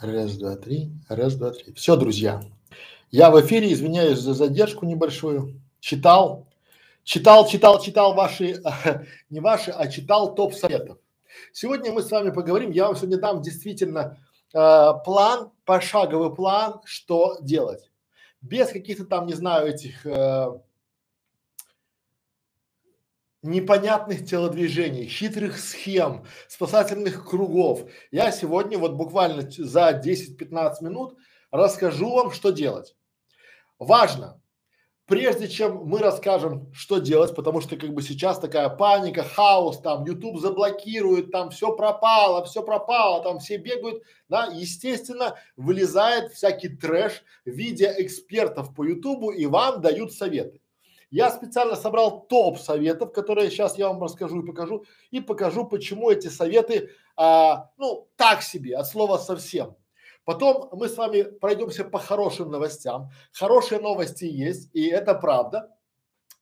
[0.00, 1.74] Раз, два, три, раз, два, три.
[1.74, 2.40] Все, друзья.
[3.10, 5.60] Я в эфире, извиняюсь за задержку небольшую.
[5.78, 6.46] Читал,
[7.04, 8.62] читал, читал, читал ваши,
[9.30, 10.96] не ваши, а читал топ советов.
[11.52, 14.16] Сегодня мы с вами поговорим, я вам сегодня дам действительно
[14.54, 17.90] э, план, пошаговый план, что делать.
[18.40, 20.46] Без каких-то там, не знаю, этих э,
[23.42, 27.90] непонятных телодвижений, хитрых схем, спасательных кругов.
[28.10, 31.16] Я сегодня вот буквально за 10-15 минут
[31.50, 32.94] расскажу вам, что делать.
[33.78, 34.40] Важно,
[35.06, 40.04] прежде чем мы расскажем, что делать, потому что как бы сейчас такая паника, хаос, там
[40.04, 47.24] YouTube заблокирует, там все пропало, все пропало, там все бегают, да, естественно, вылезает всякий трэш
[47.46, 50.59] в виде экспертов по YouTube и вам дают советы.
[51.10, 56.10] Я специально собрал топ советов, которые сейчас я вам расскажу и покажу, и покажу, почему
[56.10, 59.76] эти советы, а, ну, так себе, от слова совсем.
[60.24, 63.10] Потом мы с вами пройдемся по хорошим новостям.
[63.32, 65.74] Хорошие новости есть, и это правда.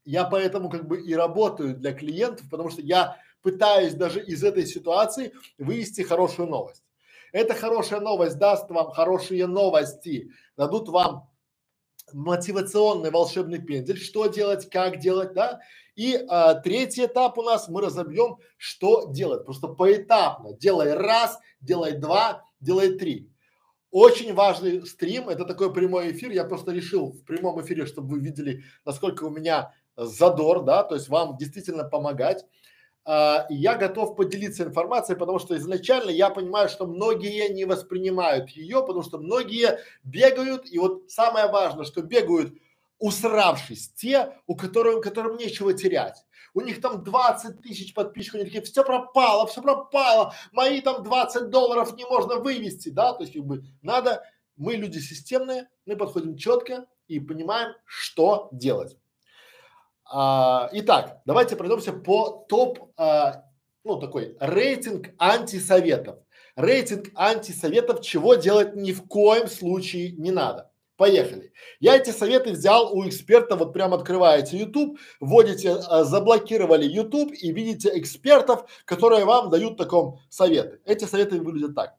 [0.04, 4.66] Я поэтому как бы и работаю для клиентов, потому что я пытаюсь даже из этой
[4.66, 6.84] ситуации вывести хорошую новость.
[7.32, 11.30] Эта хорошая новость даст вам хорошие новости, дадут вам
[12.12, 15.60] мотивационный волшебный пендель, что делать, как делать, да.
[15.94, 19.44] И а, третий этап у нас мы разобьем, что делать.
[19.44, 20.52] Просто поэтапно.
[20.54, 23.30] Делай раз, делай два, делай три.
[23.90, 26.30] Очень важный стрим, это такой прямой эфир.
[26.30, 30.94] Я просто решил в прямом эфире, чтобы вы видели, насколько у меня задор, да, то
[30.94, 32.44] есть вам действительно помогать
[33.10, 38.82] а, я готов поделиться информацией, потому что изначально я понимаю, что многие не воспринимают ее,
[38.82, 42.52] потому что многие бегают, и вот самое важное, что бегают
[42.98, 46.22] усравшись, те, у которых, которым нечего терять.
[46.52, 51.48] У них там 20 тысяч подписчиков, они такие, все пропало, все пропало, мои там 20
[51.48, 54.22] долларов не можно вывести, да, то есть как бы надо,
[54.58, 58.98] мы люди системные, мы подходим четко и понимаем, что делать.
[60.10, 63.44] А, итак, давайте пройдемся по топ, а,
[63.84, 66.18] ну такой рейтинг антисоветов.
[66.56, 70.70] Рейтинг антисоветов, чего делать ни в коем случае не надо.
[70.96, 71.52] Поехали.
[71.78, 77.52] Я эти советы взял у эксперта, вот прям открываете YouTube, вводите, а, заблокировали YouTube и
[77.52, 80.80] видите экспертов, которые вам дают таком советы.
[80.84, 81.94] Эти советы выглядят так.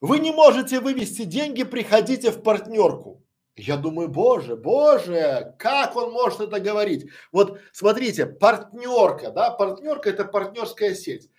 [0.00, 3.22] Вы не можете вывести деньги, приходите в партнерку.
[3.56, 7.08] Я думаю, боже, боже, как он может это говорить?
[7.32, 11.30] Вот смотрите, партнерка, да, партнерка это партнерская сеть.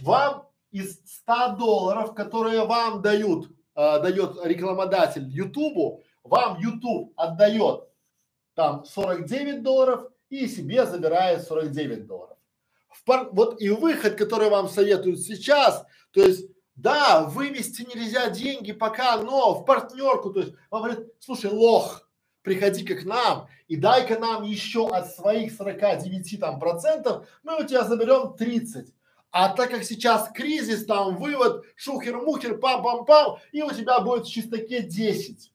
[0.00, 7.84] Вам из 100 долларов, которые вам дают, э, дает рекламодатель Ютубу, вам YouTube отдает
[8.54, 12.38] там 49 долларов и себе забирает 49 долларов.
[12.88, 13.28] В пар...
[13.32, 16.46] Вот и выход, который вам советуют сейчас, то есть
[16.78, 22.08] да, вывести нельзя деньги пока, но в партнерку, то есть он говорит, слушай, лох,
[22.42, 27.82] приходи-ка к нам и дай-ка нам еще от своих 49 там процентов, мы у тебя
[27.82, 28.94] заберем 30.
[29.30, 34.82] А так как сейчас кризис, там вывод, шухер-мухер, пам-пам-пам, и у тебя будет в чистоке
[34.82, 35.52] 10.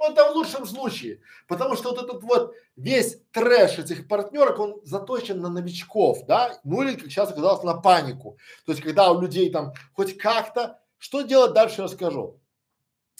[0.00, 1.20] Ну, это в лучшем случае.
[1.46, 6.82] Потому что вот этот вот весь трэш этих партнерок, он заточен на новичков, да, ну
[6.82, 8.38] или, как сейчас оказалось, на панику.
[8.64, 12.39] То есть, когда у людей там хоть как-то, что делать дальше расскажу.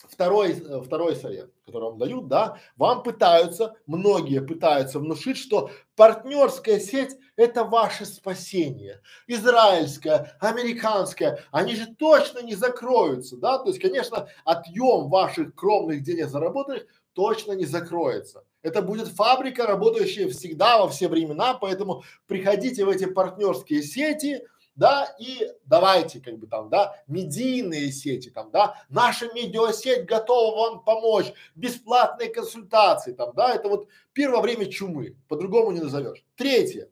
[0.09, 6.81] Второй, э, второй совет, который вам дают, да, вам пытаются, многие пытаются внушить, что партнерская
[6.81, 9.03] сеть– это ваше спасение.
[9.27, 16.29] Израильская, американская, они же точно не закроются, да, то есть, конечно, отъем ваших кровных денег
[16.29, 18.45] заработанных точно не закроется.
[18.63, 24.47] Это будет фабрика, работающая всегда во все времена, поэтому приходите в эти партнерские сети,
[24.81, 30.85] да, и давайте как бы там, да, медийные сети там, да, наша медиасеть готова вам
[30.85, 36.25] помочь, бесплатные консультации там, да, это вот первое время чумы, по-другому не назовешь.
[36.35, 36.89] Третье,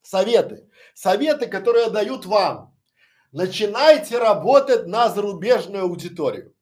[0.00, 2.74] советы, советы, которые дают вам,
[3.30, 6.54] начинайте работать на зарубежную аудиторию.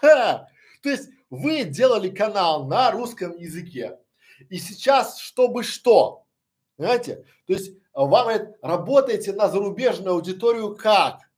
[0.00, 0.46] То
[0.84, 3.98] есть вы делали канал на русском языке,
[4.50, 6.26] и сейчас чтобы что,
[6.76, 7.72] понимаете, то есть
[8.06, 11.28] вам работаете на зарубежную аудиторию как?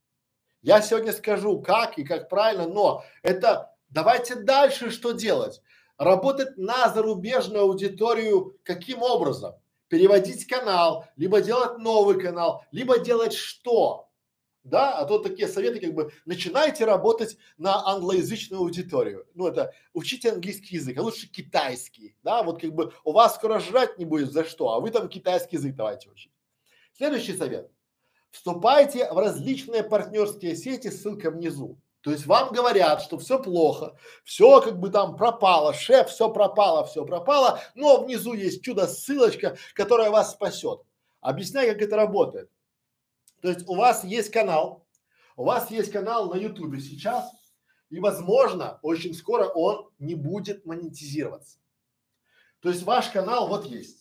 [0.62, 5.62] Я сегодня скажу как и как правильно, но это давайте дальше что делать?
[5.96, 9.54] Работать на зарубежную аудиторию каким образом?
[9.88, 14.10] Переводить канал, либо делать новый канал, либо делать что?
[14.62, 19.26] Да, а то такие советы как бы начинайте работать на англоязычную аудиторию.
[19.32, 23.58] Ну это учите английский язык, а лучше китайский, да, вот как бы у вас скоро
[23.58, 26.32] жрать не будет за что, а вы там китайский язык давайте учить.
[27.00, 27.72] Следующий совет.
[28.30, 31.80] Вступайте в различные партнерские сети, ссылка внизу.
[32.02, 36.84] То есть вам говорят, что все плохо, все как бы там пропало, шеф, все пропало,
[36.84, 40.82] все пропало, но внизу есть чудо-ссылочка, которая вас спасет.
[41.22, 42.50] Объясняю, как это работает.
[43.40, 44.86] То есть у вас есть канал,
[45.36, 47.30] у вас есть канал на ютубе сейчас,
[47.88, 51.60] и возможно, очень скоро он не будет монетизироваться.
[52.60, 53.99] То есть ваш канал вот есть.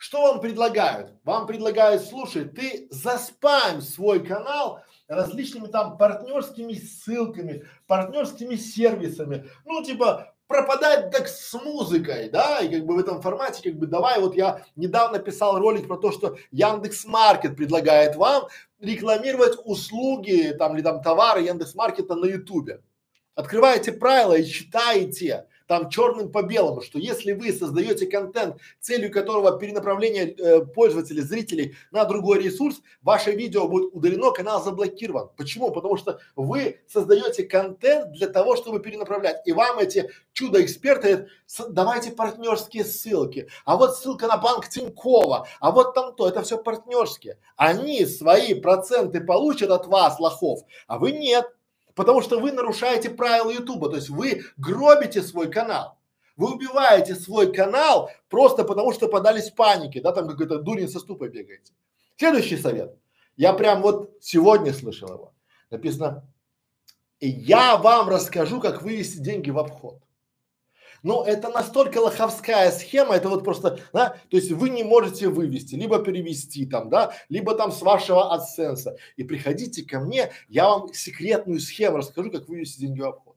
[0.00, 1.12] Что вам предлагают?
[1.24, 9.46] Вам предлагают, слушай, ты заспам свой канал различными там партнерскими ссылками, партнерскими сервисами.
[9.66, 13.86] Ну, типа, пропадать так с музыкой, да, и как бы в этом формате, как бы
[13.86, 18.44] давай, вот я недавно писал ролик про то, что Яндекс Маркет предлагает вам
[18.78, 22.80] рекламировать услуги там или там товары Яндекс Маркета на Ютубе.
[23.34, 29.56] Открываете правила и читаете там черным по белому, что если вы создаете контент, целью которого
[29.56, 35.30] перенаправление э, пользователей, зрителей на другой ресурс, ваше видео будет удалено, канал заблокирован.
[35.36, 35.70] Почему?
[35.70, 39.46] Потому что вы создаете контент для того, чтобы перенаправлять.
[39.46, 41.28] И вам эти чудо-эксперты
[41.68, 43.46] давайте партнерские ссылки.
[43.64, 47.38] А вот ссылка на банк Тинькова, а вот там то, это все партнерские.
[47.56, 51.46] Они свои проценты получат от вас, лохов, а вы нет.
[52.00, 55.98] Потому что вы нарушаете правила Ютуба, то есть вы гробите свой канал.
[56.34, 61.28] Вы убиваете свой канал просто потому, что подались панике, да, там какой-то дурень со ступой
[61.28, 61.74] бегаете.
[62.16, 62.96] Следующий совет.
[63.36, 65.34] Я прям вот сегодня слышал его.
[65.68, 66.26] Написано,
[67.20, 70.00] я вам расскажу, как вывести деньги в обход.
[71.02, 75.74] Но это настолько лоховская схема, это вот просто, да, то есть вы не можете вывести,
[75.74, 78.96] либо перевести там, да, либо там с вашего AdSense.
[79.16, 83.36] И приходите ко мне, я вам секретную схему расскажу, как вывести деньги в обход.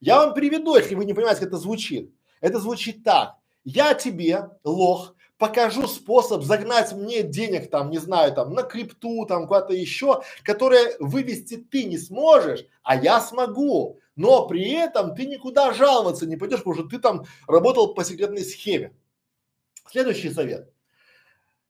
[0.00, 2.12] Я вам приведу, если вы не понимаете, как это звучит.
[2.40, 3.36] Это звучит так.
[3.64, 9.46] Я тебе, лох, покажу способ загнать мне денег там, не знаю, там, на крипту, там,
[9.46, 15.72] куда-то еще, которое вывести ты не сможешь, а я смогу но при этом ты никуда
[15.72, 18.94] жаловаться не пойдешь, потому что ты там работал по секретной схеме.
[19.90, 20.72] Следующий совет.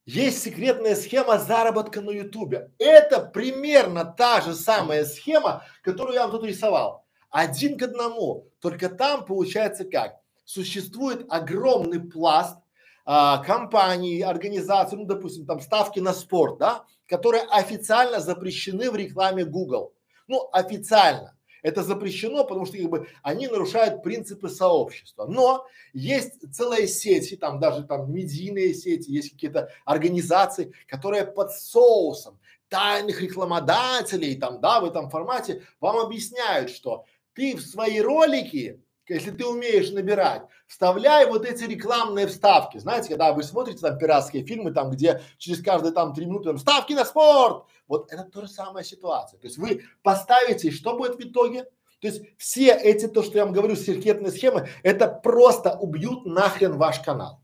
[0.05, 2.71] Есть секретная схема заработка на ютубе.
[2.77, 7.05] Это примерно та же самая схема, которую я вам тут рисовал.
[7.29, 8.49] Один к одному.
[8.59, 10.17] Только там получается как?
[10.43, 12.57] Существует огромный пласт
[13.05, 19.45] а, компаний, организаций, ну, допустим, там ставки на спорт, да, которые официально запрещены в рекламе
[19.45, 19.93] Google.
[20.27, 21.37] Ну, официально.
[21.63, 25.25] Это запрещено, потому что как бы они нарушают принципы сообщества.
[25.25, 32.39] Но есть целая сеть, там даже там медийные сети, есть какие-то организации, которые под соусом
[32.67, 39.31] тайных рекламодателей там, да, в этом формате вам объясняют, что ты в свои ролики если
[39.31, 42.77] ты умеешь набирать, вставляй вот эти рекламные вставки.
[42.77, 46.57] Знаете, когда вы смотрите там пиратские фильмы, там, где через каждые там три минуты там
[46.57, 49.39] ставки на спорт, вот это то же самая ситуация.
[49.39, 51.65] То есть вы поставите, и что будет в итоге?
[51.99, 56.77] То есть все эти, то, что я вам говорю, секретные схемы, это просто убьют нахрен
[56.77, 57.41] ваш канал.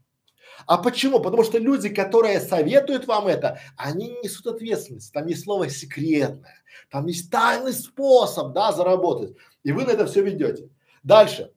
[0.66, 1.20] А почему?
[1.20, 5.14] Потому что люди, которые советуют вам это, они не несут ответственность.
[5.14, 6.62] Там есть слово секретное,
[6.92, 9.36] там есть тайный способ, да, заработать.
[9.64, 10.70] И вы на это все ведете.
[11.04, 11.52] Дальше.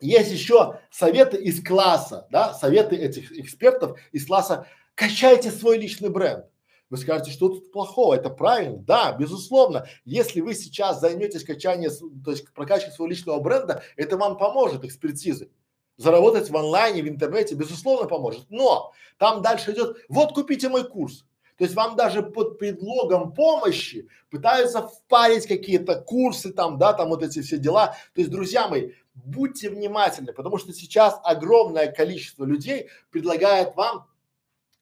[0.00, 4.66] Есть еще советы из класса, да, советы этих экспертов из класса.
[4.94, 6.46] Качайте свой личный бренд.
[6.88, 8.14] Вы скажете, что тут плохого?
[8.14, 8.78] Это правильно?
[8.78, 9.86] Да, безусловно.
[10.04, 11.92] Если вы сейчас займетесь качанием,
[12.24, 15.50] то есть прокачкой своего личного бренда, это вам поможет экспертизы.
[15.96, 18.46] Заработать в онлайне, в интернете, безусловно, поможет.
[18.48, 21.24] Но там дальше идет, вот купите мой курс.
[21.60, 27.22] То есть вам даже под предлогом помощи пытаются впарить какие-то курсы там, да, там вот
[27.22, 27.88] эти все дела.
[28.14, 34.06] То есть, друзья мои, будьте внимательны, потому что сейчас огромное количество людей предлагает вам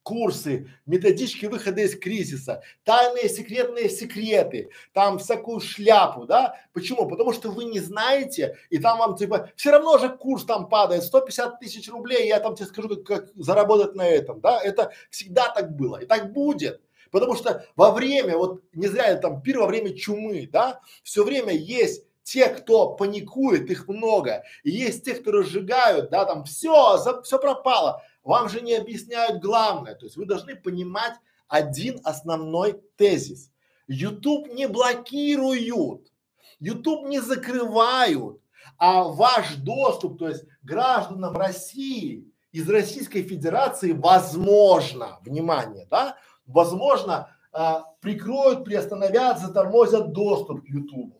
[0.08, 6.56] курсы, методички выхода из кризиса, тайные секретные секреты, там всякую шляпу, да?
[6.72, 7.06] Почему?
[7.06, 11.04] Потому что вы не знаете, и там вам типа, все равно же курс там падает,
[11.04, 14.62] 150 тысяч рублей, я там тебе скажу, как, как заработать на этом, да?
[14.62, 16.80] Это всегда так было и так будет.
[17.10, 21.52] Потому что во время, вот не зря там пир во время чумы, да, все время
[21.52, 27.22] есть те, кто паникует, их много, и есть те, кто разжигают, да, там все, за,
[27.22, 28.02] все пропало.
[28.22, 29.94] Вам же не объясняют главное.
[29.94, 31.14] То есть вы должны понимать
[31.48, 33.50] один основной тезис.
[33.86, 36.12] YouTube не блокируют,
[36.60, 38.40] YouTube не закрывают,
[38.76, 47.84] а ваш доступ, то есть гражданам России из Российской Федерации возможно, внимание, да, возможно, а,
[48.00, 51.14] прикроют, приостановят, затормозят доступ к YouTube.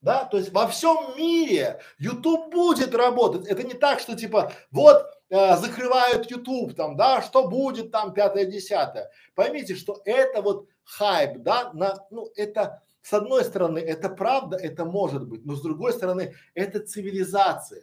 [0.00, 3.46] Да, то есть во всем мире YouTube будет работать.
[3.46, 8.44] Это не так, что типа вот э, закрывают YouTube там, да, что будет там пятое,
[8.44, 9.10] десятое.
[9.34, 14.84] Поймите, что это вот хайп, да, на, ну это С одной стороны, это правда, это
[14.84, 17.82] может быть, но с другой стороны, это цивилизация.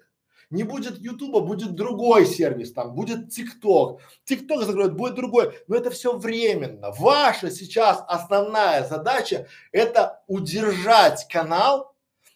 [0.51, 4.01] Не будет Ютуба, будет другой сервис, там будет ТикТок.
[4.24, 5.53] ТикТок закроют, будет другой.
[5.68, 6.91] Но это все временно.
[6.91, 11.88] Ваша сейчас основная задача это удержать канал,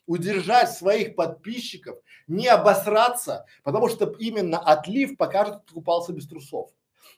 [0.05, 6.69] удержать своих подписчиков, не обосраться, потому что именно отлив покажет, кто купался без трусов.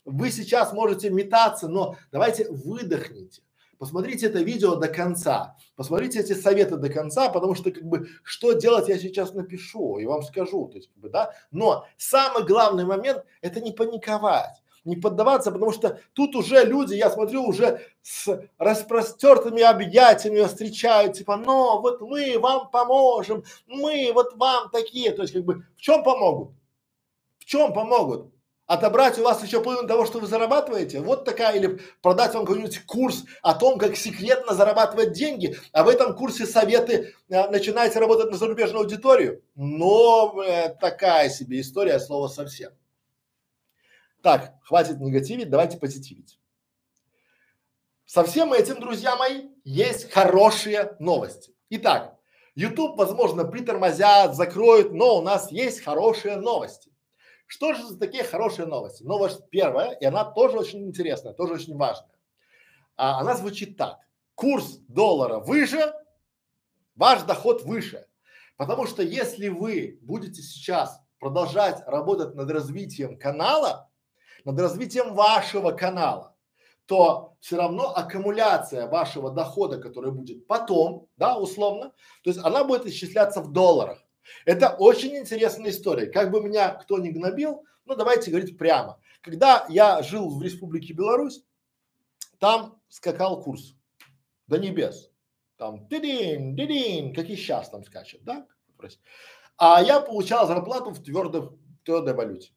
[0.03, 3.41] Вы сейчас можете метаться, но давайте выдохните.
[3.77, 8.53] Посмотрите это видео до конца, посмотрите эти советы до конца, потому что как бы что
[8.53, 11.33] делать я сейчас напишу и вам скажу, то есть как бы да.
[11.51, 17.09] Но самый главный момент это не паниковать, не поддаваться, потому что тут уже люди, я
[17.09, 24.69] смотрю, уже с распростертыми объятиями встречают, типа, но вот мы вам поможем, мы вот вам
[24.69, 26.51] такие, то есть как бы в чем помогут?
[27.39, 28.31] В чем помогут?
[28.67, 32.85] отобрать у вас еще половину того, что вы зарабатываете, вот такая, или продать вам какой-нибудь
[32.85, 38.31] курс о том, как секретно зарабатывать деньги, а в этом курсе советы а, начинаете работать
[38.31, 39.41] на зарубежную аудиторию.
[39.55, 42.71] Но э, такая себе история, слово совсем.
[44.25, 46.39] Так, хватит негативить, давайте позитивить.
[48.07, 51.53] Со всем этим, друзья мои, есть хорошие новости.
[51.69, 52.17] Итак,
[52.55, 56.91] YouTube, возможно, притормозят, закроют, но у нас есть хорошие новости.
[57.45, 59.03] Что же за такие хорошие новости?
[59.03, 62.17] Новость первая, и она тоже очень интересная, тоже очень важная.
[62.97, 63.99] А, она звучит так.
[64.33, 65.93] Курс доллара выше,
[66.95, 68.07] ваш доход выше.
[68.57, 73.91] Потому что если вы будете сейчас продолжать работать над развитием канала,
[74.45, 76.35] над развитием вашего канала,
[76.85, 81.91] то все равно аккумуляция вашего дохода, который будет потом, да, условно,
[82.23, 83.99] то есть она будет исчисляться в долларах.
[84.45, 86.07] Это очень интересная история.
[86.07, 88.99] Как бы меня кто ни гнобил, ну давайте говорить прямо.
[89.21, 91.43] Когда я жил в Республике Беларусь,
[92.39, 93.75] там скакал курс
[94.47, 95.09] до небес.
[95.57, 98.45] Там дидин, дидин, как и сейчас там скачет, да?
[99.57, 101.49] А я получал зарплату в твердой,
[101.83, 102.51] твердой валюте.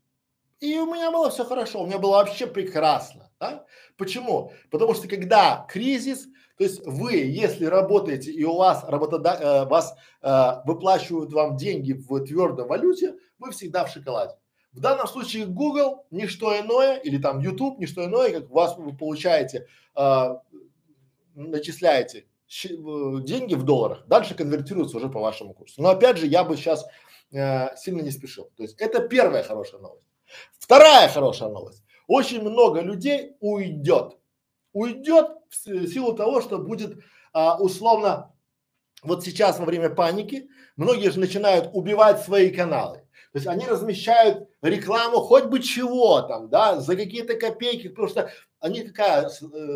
[0.60, 3.64] И у меня было все хорошо, у меня было вообще прекрасно, да?
[3.96, 4.52] Почему?
[4.70, 9.94] Потому что когда кризис, то есть вы, если работаете и у вас работода, э, вас
[10.20, 14.34] э, выплачивают вам деньги в твердой валюте, вы всегда в шоколаде.
[14.72, 18.76] В данном случае Google не что иное или там YouTube не что иное, как вас
[18.76, 20.36] вы получаете, э,
[21.36, 22.26] начисляете
[22.64, 22.68] э,
[23.22, 25.80] деньги в долларах, дальше конвертируются уже по вашему курсу.
[25.80, 26.84] Но опять же, я бы сейчас
[27.30, 28.50] э, сильно не спешил.
[28.56, 30.07] То есть это первая хорошая новость.
[30.58, 31.82] Вторая хорошая новость.
[32.06, 34.18] Очень много людей уйдет
[34.72, 36.98] уйдет в силу того, что будет
[37.32, 38.34] а, условно
[39.02, 42.98] вот сейчас во время паники многие же начинают убивать свои каналы.
[43.32, 48.30] То есть они размещают рекламу хоть бы чего там, да, за какие-то копейки, потому что
[48.58, 49.28] они какая, э,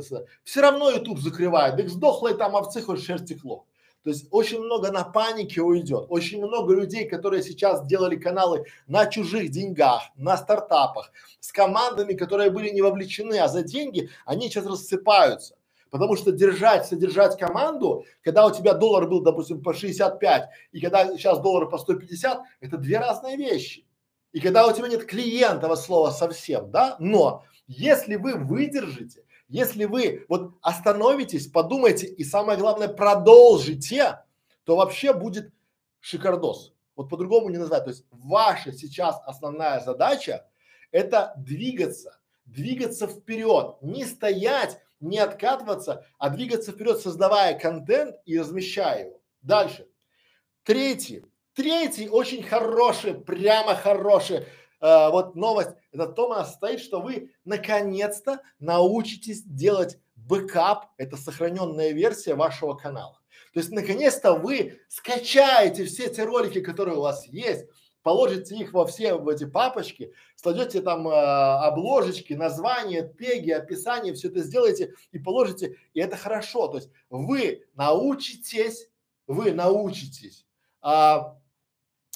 [0.02, 3.66] с, все равно YouTube закрывают, так сдохлой там овцы хоть шерсти клок.
[4.04, 6.06] То есть очень много на панике уйдет.
[6.08, 12.50] Очень много людей, которые сейчас делали каналы на чужих деньгах, на стартапах, с командами, которые
[12.50, 15.54] были не вовлечены, а за деньги, они сейчас рассыпаются.
[15.90, 21.06] Потому что держать, содержать команду, когда у тебя доллар был, допустим, по 65, и когда
[21.16, 23.86] сейчас доллар по 150, это две разные вещи.
[24.32, 30.24] И когда у тебя нет клиентов слова совсем, да, но если вы выдержите, если вы
[30.30, 34.20] вот остановитесь, подумайте и самое главное продолжите,
[34.64, 35.52] то вообще будет
[36.00, 36.72] шикардос.
[36.96, 37.84] Вот по-другому не назвать.
[37.84, 40.46] То есть ваша сейчас основная задача
[40.90, 49.04] это двигаться, двигаться вперед, не стоять, не откатываться, а двигаться вперед, создавая контент и размещая
[49.04, 49.20] его.
[49.42, 49.86] Дальше.
[50.62, 51.26] Третий.
[51.52, 54.46] Третий очень хороший, прямо хороший
[54.82, 61.16] э, вот новость, это то у нас стоит, что вы наконец-то научитесь делать бэкап, это
[61.16, 63.18] сохраненная версия вашего канала.
[63.54, 67.66] То есть наконец-то вы скачаете все эти ролики, которые у вас есть,
[68.02, 74.28] положите их во все в эти папочки, складете там э, обложечки, название, теги, описание, все
[74.28, 76.68] это сделаете и положите, и это хорошо.
[76.68, 78.88] То есть вы научитесь,
[79.26, 80.46] вы научитесь
[80.80, 81.36] а,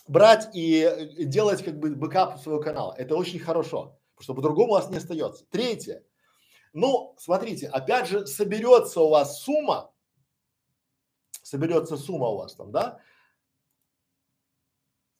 [0.09, 2.95] брать и делать как бы бэкап своего канала.
[2.97, 5.45] Это очень хорошо, потому что по-другому у вас не остается.
[5.51, 6.05] Третье.
[6.73, 9.93] Ну, смотрите, опять же, соберется у вас сумма,
[11.43, 13.01] соберется сумма у вас там, да,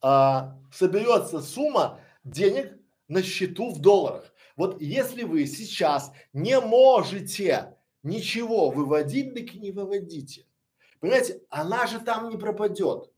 [0.01, 2.77] а, соберется сумма денег
[3.07, 4.31] на счету в долларах.
[4.55, 10.45] Вот если вы сейчас не можете ничего выводить, так и не выводите.
[10.99, 13.11] Понимаете, она же там не пропадет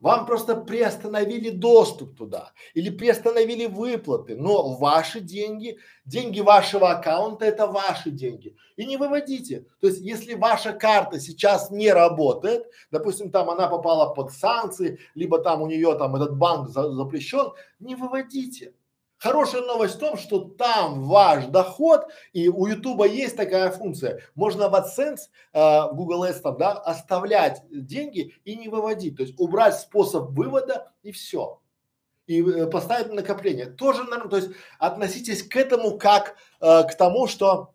[0.00, 7.66] Вам просто приостановили доступ туда или приостановили выплаты, но ваши деньги, деньги вашего аккаунта это
[7.66, 8.56] ваши деньги.
[8.76, 9.66] И не выводите.
[9.80, 15.40] То есть, если ваша карта сейчас не работает, допустим, там она попала под санкции, либо
[15.40, 18.74] там у нее там этот банк за, запрещен, не выводите.
[19.18, 24.22] Хорошая новость в том, что там ваш доход, и у Ютуба есть такая функция.
[24.36, 25.22] Можно в AdSense,
[25.52, 29.16] э, в Google Ads там, да, оставлять деньги и не выводить.
[29.16, 31.60] То есть убрать способ вывода и все.
[32.28, 33.66] И э, поставить накопление.
[33.66, 34.30] Тоже нормально.
[34.30, 37.74] То есть относитесь к этому как э, к тому, что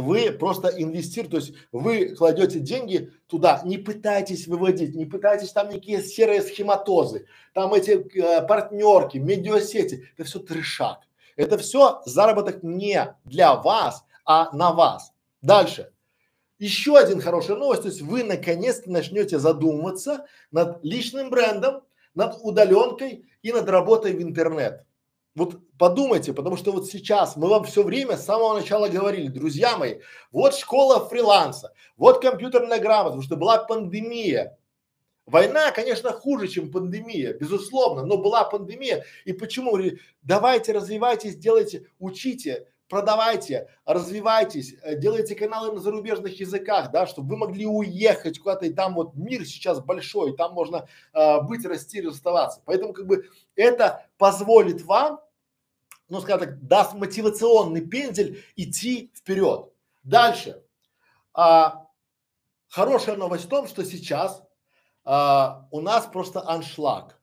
[0.00, 5.68] вы просто инвестируете, то есть вы кладете деньги туда, не пытайтесь выводить, не пытайтесь там
[5.68, 11.00] никакие серые схематозы, там эти э, партнерки, медиасети, это все трешак.
[11.36, 15.12] Это все заработок не для вас, а на вас.
[15.40, 15.90] Дальше.
[16.58, 21.82] Еще один хорошая новость, то есть вы наконец-то начнете задумываться над личным брендом,
[22.14, 24.84] над удаленкой и над работой в интернет.
[25.36, 29.76] Вот подумайте, потому что вот сейчас мы вам все время с самого начала говорили, друзья
[29.76, 30.00] мои,
[30.32, 34.58] вот школа фриланса, вот компьютерная грамота, потому что была пандемия.
[35.26, 39.04] Война, конечно, хуже, чем пандемия, безусловно, но была пандемия.
[39.24, 39.78] И почему?
[40.22, 47.36] Давайте, развивайтесь, делайте, учите, продавайте, развивайтесь, э, делайте каналы на зарубежных языках, да, чтобы вы
[47.38, 52.60] могли уехать куда-то, и там вот мир сейчас большой, там можно э, быть, расти, расставаться.
[52.66, 55.20] Поэтому как бы это позволит вам,
[56.08, 59.72] ну скажем так, даст мотивационный пендель идти вперед.
[60.02, 60.62] Дальше.
[61.32, 61.86] А,
[62.68, 64.42] хорошая новость в том, что сейчас
[65.04, 67.20] а, у нас просто аншлаг.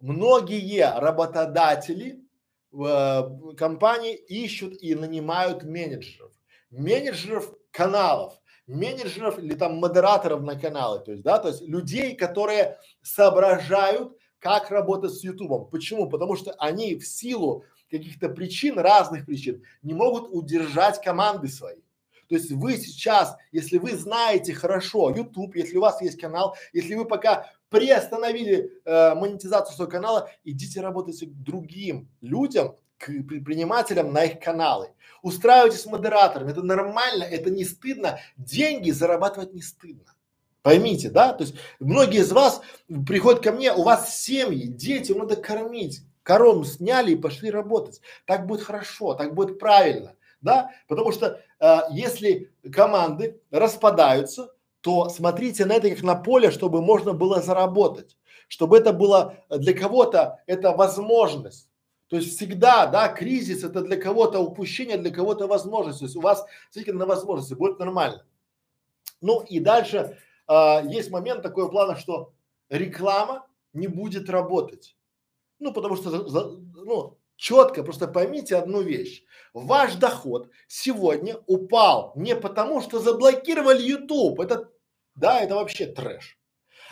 [0.00, 2.22] Многие работодатели
[2.70, 6.32] в компании ищут и нанимают менеджеров,
[6.70, 8.34] менеджеров каналов,
[8.66, 14.70] менеджеров или там модераторов на каналы, то есть, да, то есть людей, которые соображают, как
[14.70, 15.66] работать с Ютубом.
[15.66, 16.08] Почему?
[16.08, 21.76] Потому что они в силу каких-то причин, разных причин, не могут удержать команды свои.
[22.28, 26.94] То есть вы сейчас, если вы знаете хорошо YouTube, если у вас есть канал, если
[26.94, 34.24] вы пока приостановили э, монетизацию своего канала, идите работайте к другим людям, к предпринимателям на
[34.24, 34.90] их каналы.
[35.22, 40.14] Устраивайтесь модераторами, это нормально, это не стыдно, деньги зарабатывать не стыдно.
[40.62, 41.32] Поймите, да?
[41.32, 42.60] То есть многие из вас
[43.06, 46.02] приходят ко мне, у вас семьи, дети, надо кормить.
[46.22, 48.02] Корону сняли и пошли работать.
[48.26, 55.66] Так будет хорошо, так будет правильно да, потому что э, если команды распадаются, то смотрите
[55.66, 58.16] на это как на поле, чтобы можно было заработать,
[58.48, 61.68] чтобы это было для кого-то это возможность.
[62.08, 66.00] То есть всегда, да, кризис это для кого-то упущение, для кого-то возможность.
[66.00, 68.26] То есть у вас на возможности, будет нормально.
[69.20, 72.32] Ну и дальше э, есть момент такой плана, что
[72.68, 74.96] реклама не будет работать.
[75.60, 79.24] Ну, потому что, за, за, ну, четко, просто поймите одну вещь.
[79.54, 84.70] Ваш доход сегодня упал не потому, что заблокировали YouTube, это,
[85.14, 86.38] да, это вообще трэш,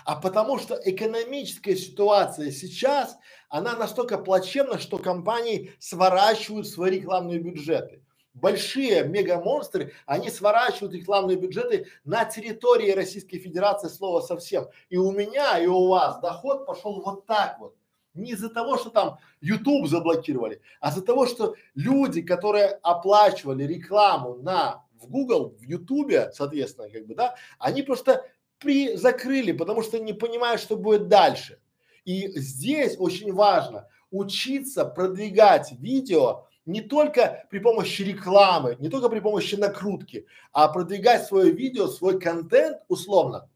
[0.04, 3.16] а потому что экономическая ситуация сейчас,
[3.50, 8.02] она настолько плачевна, что компании сворачивают свои рекламные бюджеты.
[8.32, 14.66] Большие мегамонстры, они сворачивают рекламные бюджеты на территории Российской Федерации слова совсем.
[14.88, 17.74] И у меня, и у вас доход пошел вот так вот.
[18.18, 24.34] Не из-за того, что там YouTube заблокировали, а из-за того, что люди, которые оплачивали рекламу
[24.36, 28.24] на в Google, в YouTube, соответственно, как бы, да, они просто
[28.58, 31.60] при закрыли, потому что не понимают, что будет дальше.
[32.04, 39.20] И здесь очень важно учиться продвигать видео не только при помощи рекламы, не только при
[39.20, 43.48] помощи накрутки, а продвигать свое видео, свой контент условно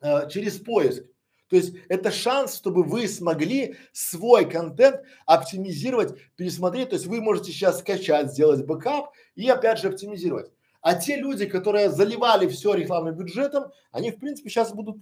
[0.00, 1.04] э, через поиск.
[1.52, 6.88] То есть это шанс, чтобы вы смогли свой контент оптимизировать, пересмотреть.
[6.88, 10.50] То есть вы можете сейчас скачать, сделать бэкап и опять же оптимизировать.
[10.80, 14.96] А те люди, которые заливали все рекламным бюджетом, они в принципе сейчас будут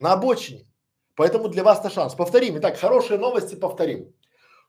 [0.00, 0.66] на обочине.
[1.14, 2.14] Поэтому для вас это шанс.
[2.14, 2.56] Повторим.
[2.56, 4.14] Итак, хорошие новости повторим.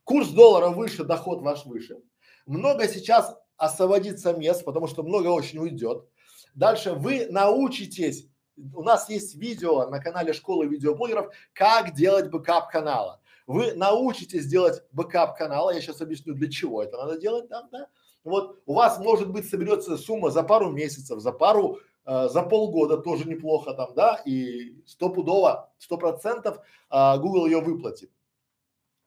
[0.03, 1.99] Курс доллара выше, доход ваш выше.
[2.45, 6.03] Много сейчас освободится мест, потому что много очень уйдет.
[6.53, 8.27] Дальше вы научитесь
[8.58, 13.22] у нас есть видео на канале школы видеоблогеров, как делать бэкап канала.
[13.48, 17.88] Вы научитесь делать бэкап канала, я сейчас объясню, для чего это надо делать там, да?
[18.24, 22.98] Вот у вас может быть соберется сумма за пару месяцев, за пару, э, за полгода
[22.98, 26.58] тоже неплохо там, да, и стопудово, сто процентов
[26.89, 28.10] э, Google ее выплатит.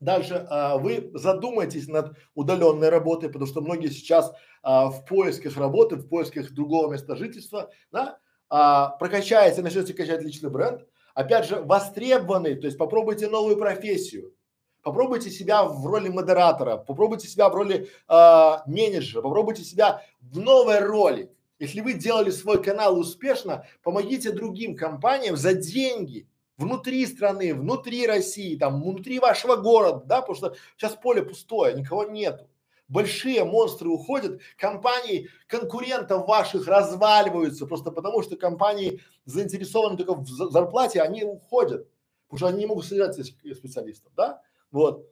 [0.00, 4.32] Дальше а, вы задумайтесь над удаленной работой, потому что многие сейчас
[4.62, 8.18] а, в поисках работы, в поисках другого места жительства, да,
[8.50, 10.82] а, прокачаете, начнете качать личный бренд,
[11.14, 14.34] опять же, востребованный, то есть попробуйте новую профессию,
[14.82, 20.78] попробуйте себя в роли модератора, попробуйте себя в роли э, менеджера, попробуйте себя в новой
[20.78, 21.30] роли.
[21.58, 28.56] Если вы делали свой канал успешно, помогите другим компаниям за деньги внутри страны, внутри России,
[28.56, 32.48] там, внутри вашего города, да, потому что сейчас поле пустое, никого нету.
[32.88, 41.02] Большие монстры уходят, компании конкурентов ваших разваливаются просто потому, что компании заинтересованы только в зарплате,
[41.02, 41.86] они уходят,
[42.26, 45.06] потому что они не могут содержать специалистов, да, вот.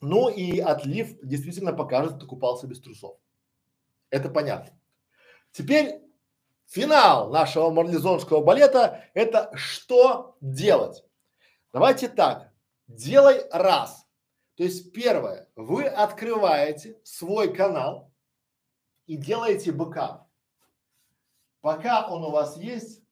[0.00, 3.16] Ну и отлив действительно покажет, кто купался без трусов.
[4.08, 4.78] Это понятно.
[5.52, 6.00] Теперь
[6.66, 11.04] финал нашего марлезонского балета– это что делать?
[11.72, 12.52] Давайте так,
[12.88, 14.05] делай раз.
[14.56, 18.12] То есть первое, вы открываете свой канал
[19.06, 20.26] и делаете бэкап.
[21.60, 23.02] Пока он у вас есть,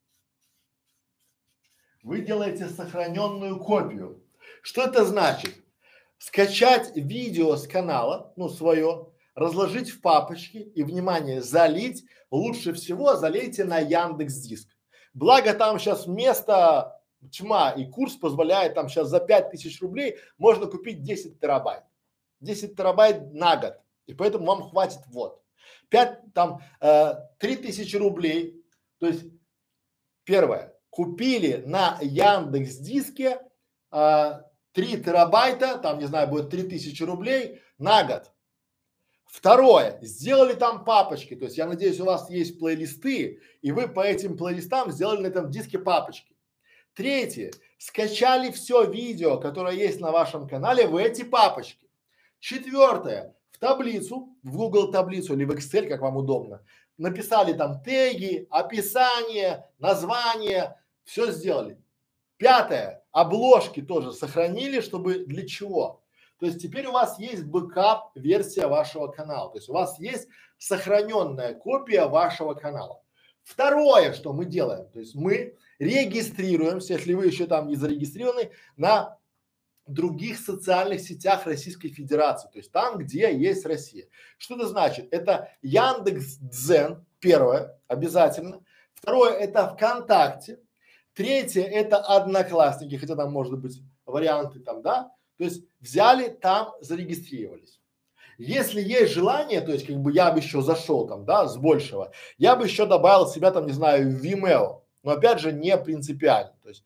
[2.03, 4.25] вы делаете сохраненную копию.
[4.63, 5.55] Что это значит?
[6.19, 13.65] Скачать видео с канала, ну свое, разложить в папочки и, внимание, залить, лучше всего залейте
[13.65, 14.69] на Яндекс Диск.
[15.13, 21.03] Благо там сейчас место тьма и курс позволяет там сейчас за 5000 рублей можно купить
[21.03, 21.83] 10 терабайт.
[22.41, 23.81] 10 терабайт на год.
[24.07, 25.43] И поэтому вам хватит вот.
[25.89, 28.65] 5, там, э, 3000 рублей.
[28.99, 29.25] То есть,
[30.25, 33.41] первое, купили на Яндекс Диске
[33.91, 34.33] э,
[34.73, 38.31] 3 терабайта, там, не знаю, будет 3000 рублей на год.
[39.27, 44.01] Второе, сделали там папочки, то есть я надеюсь, у вас есть плейлисты, и вы по
[44.01, 46.34] этим плейлистам сделали на этом диске папочки.
[46.95, 51.91] Третье, скачали все видео, которое есть на вашем канале в эти папочки.
[52.39, 56.63] Четвертое, в таблицу, в Google таблицу или в Excel, как вам удобно,
[56.97, 61.79] написали там теги, описание, название, все сделали.
[62.37, 66.03] Пятое, обложки тоже сохранили, чтобы для чего?
[66.39, 70.29] То есть теперь у вас есть бэкап версия вашего канала, то есть у вас есть
[70.59, 73.04] сохраненная копия вашего канала.
[73.45, 79.19] Второе, что мы делаем, то есть мы регистрируемся, если вы еще там не зарегистрированы, на
[79.87, 84.09] других социальных сетях Российской Федерации, то есть там, где есть Россия.
[84.39, 85.09] Что это значит?
[85.13, 88.65] Это Яндекс Дзен, первое, обязательно.
[88.95, 90.59] Второе, это ВКонтакте.
[91.13, 95.13] Третье, это Одноклассники, хотя там может быть варианты там, да.
[95.37, 97.79] То есть взяли там, зарегистрировались.
[98.39, 102.13] Если есть желание, то есть как бы я бы еще зашел там, да, с большего,
[102.39, 106.55] я бы еще добавил себя там, не знаю, в Vimeo, но опять же не принципиально.
[106.63, 106.85] То есть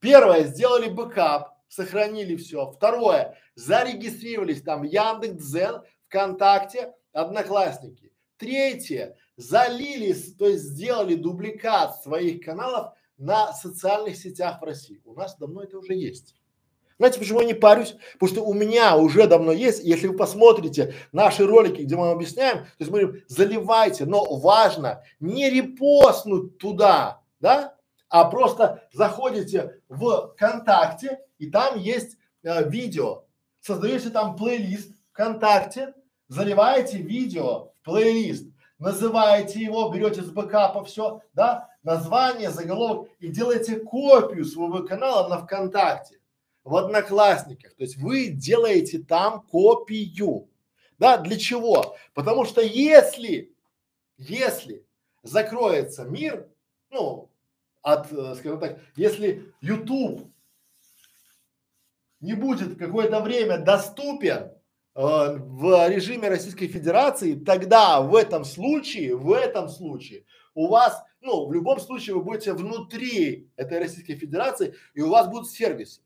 [0.00, 2.70] первое, сделали бэкап, сохранили все.
[2.70, 8.12] Второе, зарегистрировались там Яндекс.Дзен, ВКонтакте, Одноклассники.
[8.36, 15.00] Третье, залили, то есть сделали дубликат своих каналов на социальных сетях в России.
[15.04, 16.34] У нас давно это уже есть.
[17.02, 17.96] Знаете, почему я не парюсь?
[18.12, 22.58] Потому что у меня уже давно есть, если вы посмотрите наши ролики, где мы объясняем,
[22.58, 27.74] то есть мы говорим, заливайте, но важно не репостнуть туда, да,
[28.08, 33.24] а просто заходите в ВКонтакте, и там есть э, видео,
[33.60, 35.94] создаете там плейлист ВКонтакте,
[36.28, 38.46] заливаете видео в плейлист,
[38.78, 45.38] называете его, берете с бэкапа все, да, название, заголовок и делаете копию своего канала на
[45.38, 46.21] ВКонтакте
[46.64, 47.74] в Одноклассниках.
[47.74, 50.48] То есть вы делаете там копию.
[50.98, 51.96] Да, для чего?
[52.14, 53.52] Потому что если,
[54.16, 54.86] если
[55.22, 56.48] закроется мир,
[56.90, 57.30] ну,
[57.82, 60.30] от, э, скажем так, если YouTube
[62.20, 64.50] не будет какое-то время доступен э,
[64.94, 71.52] в режиме Российской Федерации, тогда в этом случае, в этом случае у вас, ну, в
[71.52, 76.02] любом случае вы будете внутри этой Российской Федерации и у вас будут сервисы.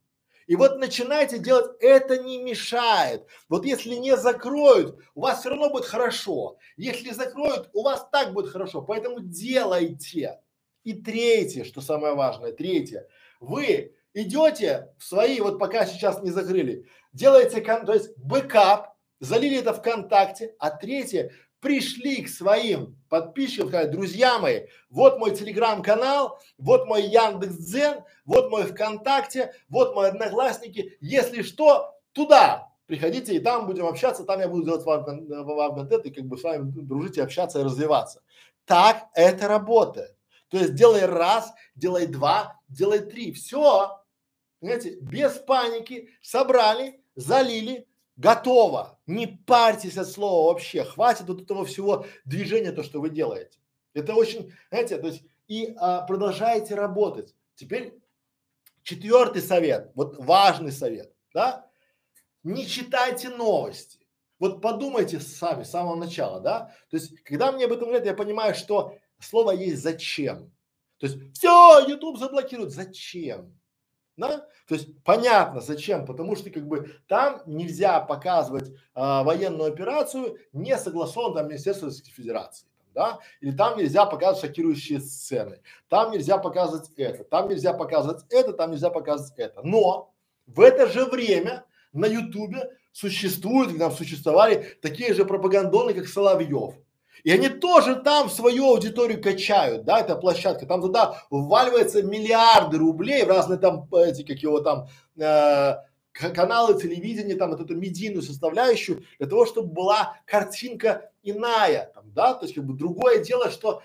[0.47, 3.27] И вот начинайте делать, это не мешает.
[3.49, 6.59] Вот если не закроют, у вас все равно будет хорошо.
[6.77, 8.83] Если закроют, у вас так будет хорошо.
[8.83, 10.41] Поэтому делайте.
[10.85, 13.09] И третье, что самое важное, третье,
[13.41, 19.75] вы идете в свои, вот пока сейчас не закрыли, делаете, то есть бэкап, залили это
[19.75, 27.03] ВКонтакте, а третье, пришли к своим подписчикам, сказать, друзья мои, вот мой телеграм-канал, вот мой
[27.03, 34.25] Яндекс.Дзен, вот мой ВКонтакте, вот мои одноклассники, если что, туда приходите и там будем общаться,
[34.25, 37.61] там я буду делать вам, вам контент и как бы с вами дружить и общаться
[37.61, 38.23] и развиваться.
[38.65, 40.17] Так это работает.
[40.49, 44.01] То есть делай раз, делай два, делай три, все,
[44.61, 46.11] понимаете, без паники.
[46.23, 48.99] Собрали, залили, Готово.
[49.07, 50.85] Не парьтесь от слова вообще.
[50.85, 53.59] Хватит вот этого всего движения, то, что вы делаете.
[53.93, 57.35] Это очень, знаете, то есть и а, продолжайте работать.
[57.55, 57.95] Теперь
[58.83, 61.67] четвертый совет, вот важный совет, да?
[62.43, 63.99] Не читайте новости.
[64.39, 66.75] Вот подумайте сами с самого начала, да?
[66.91, 70.53] То есть, когда мне об этом говорят, я понимаю, что слово есть зачем.
[70.99, 72.73] То есть, все, YouTube заблокируют.
[72.73, 73.59] Зачем?
[74.17, 74.47] Да?
[74.67, 80.77] То есть понятно зачем, потому что как бы там нельзя показывать а, военную операцию не
[80.79, 86.91] согласованно там Министерство Российской Федерации, да, или там нельзя показывать шокирующие сцены, там нельзя показывать
[86.97, 89.61] это, там нельзя показывать это, там нельзя показывать это.
[89.63, 90.15] Но
[90.47, 96.75] в это же время на Ютубе существуют, там существовали такие же пропагандоны, как Соловьев.
[97.25, 103.25] И они тоже там свою аудиторию качают, да, это площадка, там туда вваливается миллиарды рублей
[103.25, 105.77] в разные там эти, как его там, э,
[106.13, 112.35] каналы телевидения, там вот эту медийную составляющую, для того, чтобы была картинка иная, там, да,
[112.35, 113.83] то есть как бы другое дело, что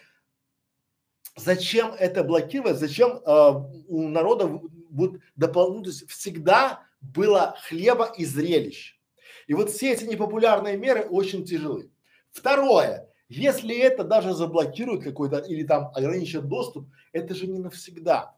[1.35, 3.51] зачем это блокировать, зачем э,
[3.87, 4.47] у народа
[4.89, 8.99] будет дополнительно, то есть всегда было хлеба и зрелищ.
[9.47, 11.91] И вот все эти непопулярные меры очень тяжелы.
[12.31, 18.35] Второе, если это даже заблокирует какой-то или там ограничит доступ, это же не навсегда.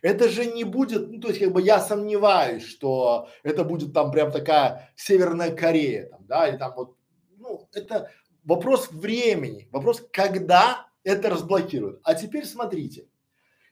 [0.00, 4.12] Это же не будет, ну то есть как бы я сомневаюсь, что это будет там
[4.12, 6.96] прям такая Северная Корея там, да, или там вот,
[7.38, 8.10] ну это
[8.44, 12.00] вопрос времени, вопрос, когда это разблокируют.
[12.04, 13.08] А теперь смотрите,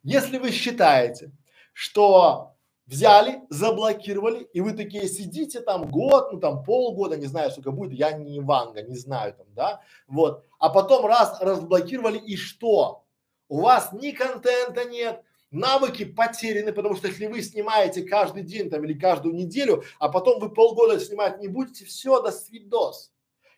[0.02, 1.30] если вы считаете,
[1.74, 2.51] что
[2.92, 7.98] взяли, заблокировали, и вы такие сидите там год, ну там полгода, не знаю, сколько будет,
[7.98, 13.04] я не Ванга, не знаю там, да, вот, а потом раз разблокировали и что?
[13.48, 18.84] У вас ни контента нет, навыки потеряны, потому что если вы снимаете каждый день там
[18.84, 23.10] или каждую неделю, а потом вы полгода снимать не будете, все, до свидос.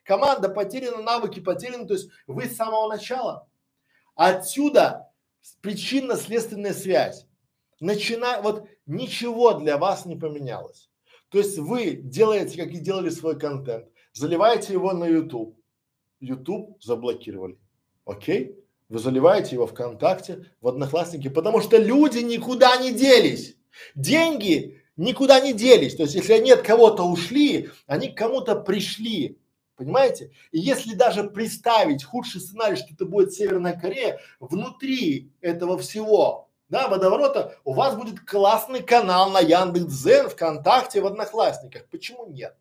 [0.05, 3.49] Команда потеряна, навыки потеряны, то есть вы с самого начала.
[4.15, 5.11] Отсюда
[5.61, 7.27] причинно-следственная связь
[7.81, 10.91] начиная, вот ничего для вас не поменялось.
[11.31, 15.59] То есть вы делаете, как и делали свой контент, заливаете его на YouTube,
[16.21, 17.59] YouTube заблокировали,
[18.05, 18.59] окей?
[18.89, 23.57] Вы заливаете его ВКонтакте, в Одноклассники, потому что люди никуда не делись.
[23.95, 25.97] Деньги никуда не делись.
[25.97, 29.39] То есть, если они от кого-то ушли, они к кому-то пришли.
[29.77, 30.31] Понимаете?
[30.53, 36.89] И если даже представить худший сценарий, что это будет Северная Корея, внутри этого всего да,
[36.89, 41.87] водоворота, у вас будет классный канал на Яндекс.Дзен, ВКонтакте, в Одноклассниках.
[41.91, 42.57] Почему нет?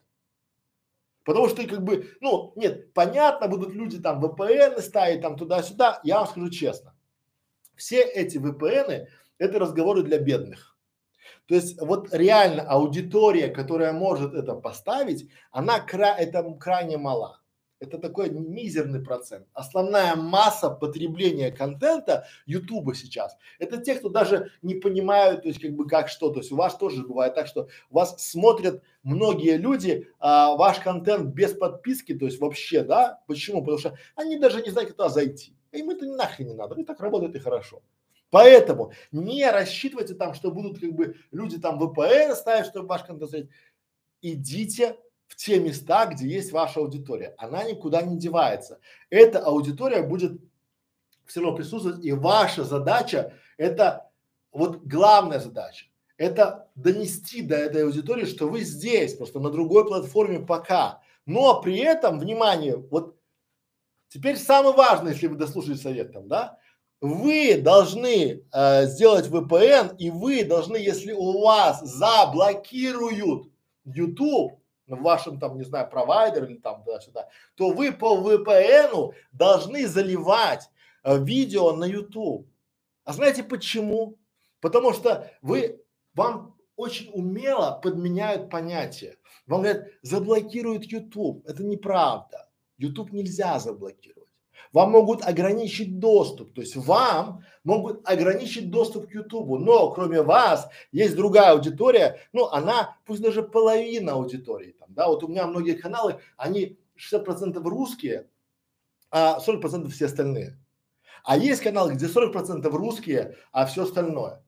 [1.24, 6.02] Потому что как бы, ну, нет, понятно, будут люди там VPN ставить там туда-сюда.
[6.04, 6.94] Я вам скажу честно,
[7.76, 10.78] все эти VPN это разговоры для бедных.
[11.48, 17.40] То есть вот реально аудитория, которая может это поставить, она кра это крайне мала.
[17.84, 19.46] Это такой мизерный процент.
[19.54, 25.74] Основная масса потребления контента Ютуба сейчас это те, кто даже не понимают, то есть как
[25.74, 26.30] бы как что.
[26.30, 31.34] То есть у вас тоже бывает так, что вас смотрят многие люди а, ваш контент
[31.34, 33.22] без подписки, то есть вообще, да?
[33.28, 33.62] Почему?
[33.62, 35.56] Потому что они даже не знают, куда зайти.
[35.72, 36.80] Им это нахрен не надо.
[36.80, 37.82] И так работает и хорошо.
[38.30, 43.30] Поэтому не рассчитывайте там, что будут как бы люди там VPN ставить, чтобы ваш контент
[43.30, 43.50] смотреть.
[44.22, 44.98] Идите
[45.34, 47.34] в те места, где есть ваша аудитория.
[47.40, 48.80] Она никуда не девается.
[49.10, 50.40] Эта аудитория будет
[51.26, 54.12] все равно присутствовать, и ваша задача это
[54.52, 60.40] вот главная задача это донести до этой аудитории, что вы здесь, просто на другой платформе
[60.40, 61.02] пока.
[61.26, 63.16] Но при этом, внимание, вот
[64.10, 66.60] теперь самое важное, если вы дослушали совет там, да,
[67.02, 73.50] вы должны э, сделать VPN, и вы должны, если у вас заблокируют
[73.84, 80.70] YouTube, вашем там, не знаю, провайдере или там туда-сюда, то вы по VPN должны заливать
[81.04, 82.48] э, видео на YouTube.
[83.06, 84.18] А знаете почему?
[84.60, 85.82] Потому что вы,
[86.14, 89.18] вам очень умело подменяют понятия.
[89.46, 91.46] Вам говорят, заблокируют YouTube.
[91.46, 92.50] Это неправда.
[92.78, 94.23] YouTube нельзя заблокировать.
[94.72, 100.68] Вам могут ограничить доступ, то есть вам могут ограничить доступ к Ютубу, но кроме вас
[100.92, 105.74] есть другая аудитория, ну она, пусть даже половина аудитории там, да, вот у меня многие
[105.74, 108.28] каналы, они 60% русские,
[109.12, 110.60] а 40% все остальные.
[111.24, 114.44] А есть каналы, где 40% русские, а все остальное.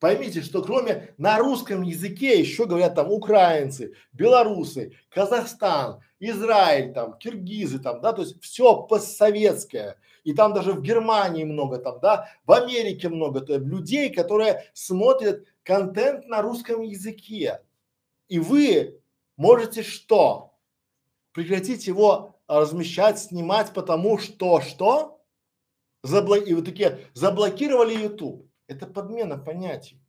[0.00, 7.80] Поймите, что кроме на русском языке еще говорят там украинцы, белорусы, Казахстан, Израиль там, киргизы
[7.80, 9.96] там, да, то есть все постсоветское.
[10.22, 14.64] И там даже в Германии много там, да, в Америке много то есть людей, которые
[14.72, 17.60] смотрят контент на русском языке.
[18.28, 19.00] И вы
[19.36, 20.54] можете что?
[21.32, 25.20] Прекратить его размещать, снимать, потому что что?
[26.04, 26.36] Забло...
[26.36, 28.47] И вы такие заблокировали YouTube.
[28.68, 30.00] Это подмена понятий.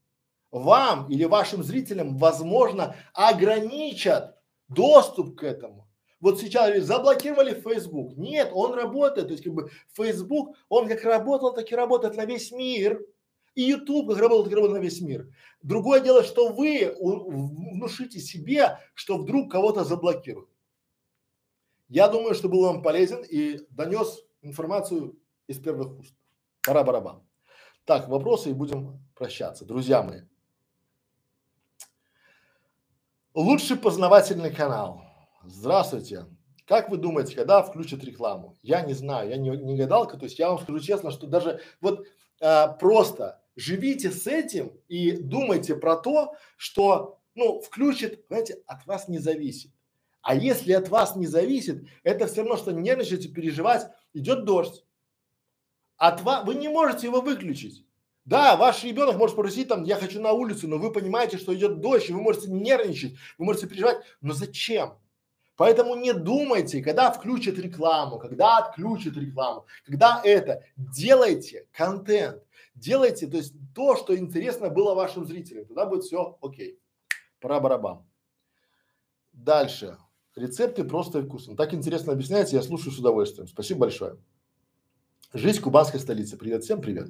[0.52, 5.88] Вам или вашим зрителям, возможно, ограничат доступ к этому.
[6.20, 8.18] Вот сейчас заблокировали Facebook.
[8.18, 9.28] Нет, он работает.
[9.28, 13.02] То есть как бы Facebook, он как работал, так и работает на весь мир.
[13.56, 15.34] И YouTube как работал, так и работает на весь мир.
[15.62, 20.50] Другое дело, что вы внушите себе, что вдруг кого-то заблокируют.
[21.88, 25.18] Я думаю, что был вам полезен и донес информацию
[25.48, 26.14] из первых уст.
[26.62, 27.24] Пора барабан.
[27.90, 29.66] Так, вопросы и будем прощаться.
[29.66, 30.20] Друзья мои,
[33.34, 35.02] лучший познавательный канал.
[35.44, 36.28] Здравствуйте.
[36.68, 38.56] Как вы думаете, когда включат рекламу?
[38.62, 41.62] Я не знаю, я не, не гадалка, то есть я вам скажу честно, что даже
[41.82, 42.06] вот
[42.40, 49.08] а, просто живите с этим и думайте про то, что, ну, включит, знаете, от вас
[49.08, 49.72] не зависит.
[50.22, 54.86] А если от вас не зависит, это все равно, что нервничать переживать, идет дождь.
[56.00, 57.86] От вас, вы не можете его выключить.
[58.24, 61.82] Да, ваш ребенок может попросить там, я хочу на улицу, но вы понимаете, что идет
[61.82, 64.98] дождь, и вы можете нервничать, вы можете переживать, но зачем?
[65.58, 72.42] Поэтому не думайте, когда включат рекламу, когда отключат рекламу, когда это, делайте контент,
[72.76, 76.80] делайте, то есть то, что интересно было вашим зрителям, тогда будет все окей.
[77.42, 78.06] Пора барабан.
[79.34, 79.98] Дальше.
[80.36, 81.58] Рецепты просто и вкусно.
[81.58, 83.50] Так интересно объясняете, я слушаю с удовольствием.
[83.50, 84.18] Спасибо большое.
[85.34, 86.38] Жизнь кубанской столицы.
[86.38, 87.10] Привет всем, привет.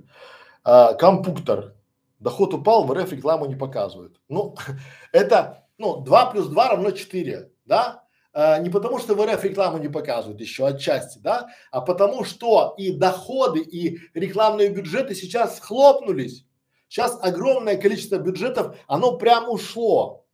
[0.65, 1.75] А, компуктор.
[2.19, 4.19] Доход упал, в РФ рекламу не показывают.
[4.27, 4.58] Ну,
[5.13, 8.03] это, ну, 2 плюс 2 равно 4, да?
[8.34, 12.75] А, не потому, что в РФ рекламу не показывают еще отчасти, да, а потому что
[12.77, 16.45] и доходы, и рекламные бюджеты сейчас схлопнулись.
[16.89, 20.25] Сейчас огромное количество бюджетов, оно прям ушло.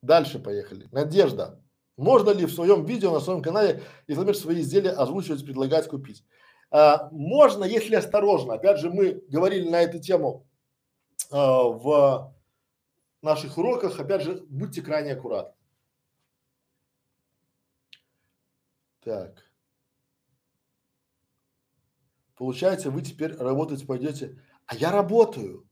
[0.00, 0.86] Дальше поехали.
[0.92, 1.60] Надежда.
[1.98, 6.24] Можно ли в своем видео на своем канале рекламировать свои изделия, озвучивать, предлагать купить?
[6.70, 8.54] А, можно, если осторожно.
[8.54, 10.46] Опять же, мы говорили на эту тему
[11.30, 12.34] а, в
[13.20, 13.98] наших уроках.
[13.98, 15.54] Опять же, будьте крайне аккуратны.
[19.02, 19.44] Так.
[22.36, 24.40] Получается, вы теперь работать пойдете.
[24.66, 25.68] А я работаю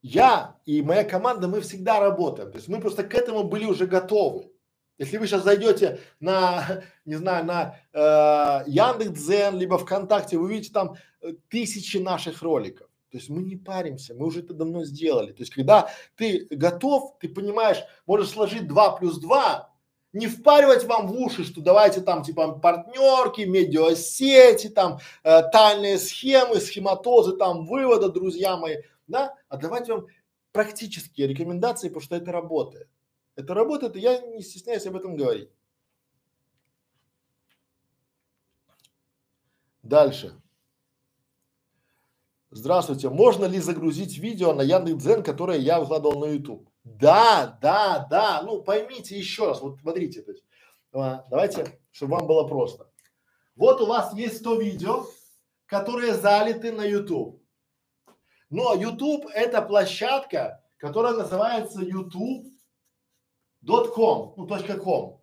[0.00, 2.52] я и моя команда, мы всегда работаем.
[2.52, 4.52] То есть мы просто к этому были уже готовы.
[4.98, 10.96] Если вы сейчас зайдете на, не знаю, на э, Яндекс.Дзен, либо ВКонтакте, вы увидите там
[11.20, 12.88] э, тысячи наших роликов.
[13.10, 15.32] То есть мы не паримся, мы уже это давно сделали.
[15.32, 19.70] То есть когда ты готов, ты понимаешь, можешь сложить 2 плюс 2,
[20.12, 26.60] не впаривать вам в уши, что давайте там типа партнерки, медиасети, там э, тайные схемы,
[26.60, 30.06] схематозы, там вывода, друзья мои да, а давать вам
[30.52, 32.88] практические рекомендации, потому что это работает.
[33.36, 35.50] Это работает, и я не стесняюсь об этом говорить.
[39.82, 40.34] Дальше.
[42.50, 43.10] Здравствуйте.
[43.10, 46.68] Можно ли загрузить видео на Яндекс.Дзен, которое я выкладывал на YouTube?
[46.84, 48.42] Да, да, да.
[48.42, 49.60] Ну, поймите еще раз.
[49.60, 50.44] Вот смотрите, то есть,
[50.92, 52.90] а, давайте, чтобы вам было просто.
[53.54, 55.06] Вот у вас есть 100 видео,
[55.66, 57.42] которые залиты на YouTube.
[58.48, 61.82] Но YouTube это площадка, которая называется
[63.66, 64.46] youtube.com, ну,
[64.78, 65.20] .com.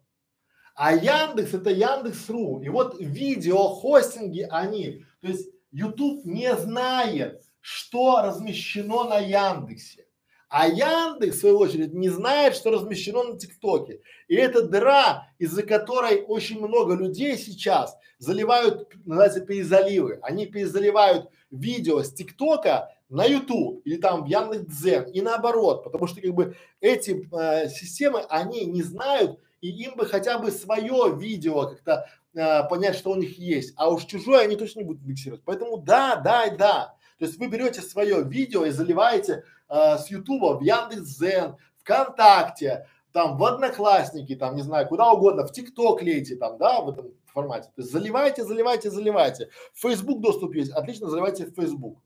[0.76, 2.62] А Яндекс это Яндекс.ру.
[2.62, 10.06] И вот видеохостинги они, то есть YouTube не знает, что размещено на Яндексе.
[10.50, 14.02] А Яндекс, в свою очередь, не знает, что размещено на ТикТоке.
[14.28, 20.20] И это дыра, из-за которой очень много людей сейчас заливают, называется, перезаливы.
[20.22, 26.20] Они перезаливают видео с ТикТока на YouTube или там в Яндекс.Дзен и наоборот, потому что
[26.20, 31.68] как бы эти э, системы, они не знают и им бы хотя бы свое видео
[31.68, 35.44] как-то э, понять, что у них есть, а уж чужое они точно не будут миксировать.
[35.46, 36.96] Поэтому да, да да.
[37.20, 43.38] То есть вы берете свое видео и заливаете э, с Ютуба в Яндекс.Дзен, ВКонтакте, там
[43.38, 47.70] в Одноклассники, там не знаю, куда угодно, в ТикТок лейте там, да, в этом формате.
[47.76, 49.50] То есть заливайте, заливайте, заливайте.
[49.74, 52.00] В Facebook доступ есть, отлично заливайте в Facebook.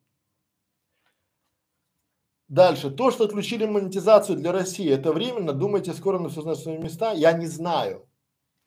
[2.47, 2.89] Дальше.
[2.89, 5.51] То, что отключили монетизацию для России, это временно?
[5.51, 7.11] Думаете, скоро на все на свои места?
[7.11, 8.07] Я не знаю.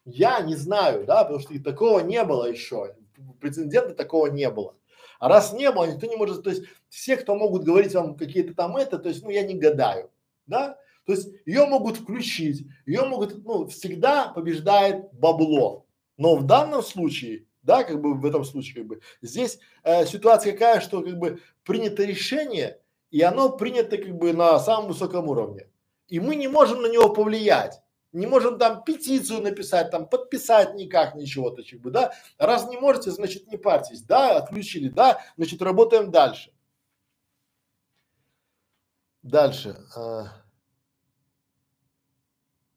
[0.04, 2.94] Я не знаю, да, потому что и такого не было еще.
[3.40, 4.74] Прецедента такого не было.
[5.18, 8.54] А раз не было, никто не может, то есть все, кто могут говорить вам какие-то
[8.54, 10.10] там это, то есть, ну, я не гадаю,
[10.46, 10.78] да.
[11.04, 15.86] То есть ее могут включить, ее могут, ну, всегда побеждает бабло.
[16.16, 20.52] Но в данном случае, да, как бы в этом случае, как бы, здесь э, ситуация
[20.52, 22.79] какая, что как бы принято решение,
[23.10, 25.68] и оно принято как бы на самом высоком уровне.
[26.08, 27.80] И мы не можем на него повлиять.
[28.12, 32.12] Не можем там петицию написать, там подписать никак, ничего, то как бы, да.
[32.38, 36.52] Раз не можете, значит не парьтесь, да, отключили, да, значит работаем дальше.
[39.22, 39.76] Дальше.
[39.94, 40.42] А,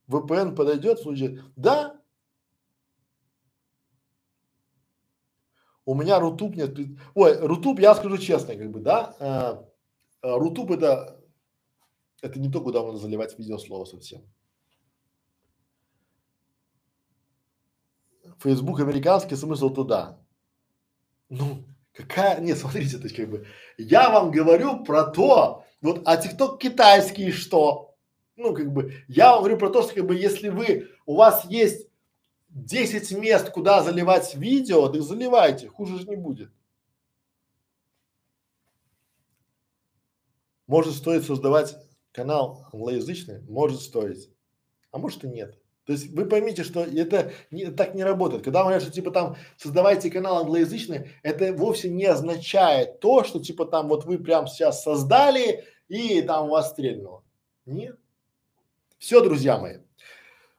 [0.08, 1.44] VPN подойдет в случае?
[1.56, 2.00] Да.
[5.86, 6.78] У меня Рутуб нет.
[7.16, 9.73] Ой, Рутуб, я скажу честно, как бы, да.
[10.24, 11.20] А, Рутуб это
[12.22, 14.22] это не то, куда можно заливать видео слово совсем.
[18.40, 20.18] Facebook американский смысл туда.
[21.28, 23.46] Ну, какая, нет, смотрите, то есть как бы,
[23.78, 27.96] я вам говорю про то, вот, а TikTok китайский что?
[28.38, 31.46] Ну, как бы, я вам говорю про то, что как бы, если вы, у вас
[31.50, 31.90] есть
[32.50, 36.50] 10 мест, куда заливать видео, так заливайте, хуже же не будет.
[40.74, 41.76] Может стоит создавать
[42.12, 44.32] канал англоязычный, может стоить,
[44.90, 45.56] а может и нет.
[45.86, 48.44] То есть вы поймите, что это не, так не работает.
[48.44, 53.66] Когда говорят, что типа там создавайте канал англоязычный, это вовсе не означает то, что типа
[53.66, 57.24] там вот вы прям сейчас создали и там у вас стрельнуло.
[57.68, 57.96] Нет.
[58.98, 59.78] Все, друзья мои.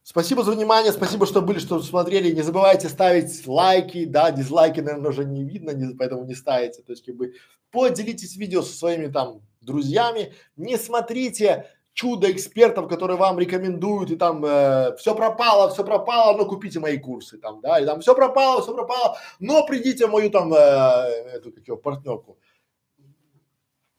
[0.04, 2.30] Спасибо за внимание, спасибо, что были, что смотрели.
[2.30, 6.82] Не забывайте ставить лайки, да, дизлайки, наверное, уже не видно, не, поэтому не ставите.
[6.82, 7.34] То есть, как бы,
[7.72, 10.34] поделитесь видео со своими там друзьями.
[10.56, 16.44] Не смотрите чудо экспертов, которые вам рекомендуют, и там э, все пропало, все пропало, но
[16.44, 20.30] купите мои курсы там, да, и там все пропало, все пропало, но придите в мою
[20.30, 22.38] там э, эту как его партнерку.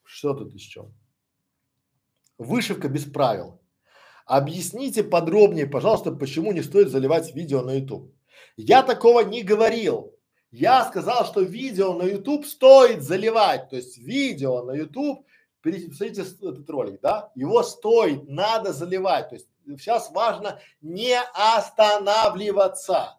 [0.04, 0.92] Что тут еще?
[2.38, 3.62] Вышивка без правил.
[4.26, 8.14] Объясните подробнее, пожалуйста, почему не стоит заливать видео на YouTube.
[8.58, 10.14] Я такого не говорил.
[10.52, 13.70] Я сказал, что видео на YouTube стоит заливать.
[13.70, 15.26] То есть видео на YouTube
[15.72, 23.18] посмотрите этот ролик, да, его стоит, надо заливать, то есть сейчас важно не останавливаться.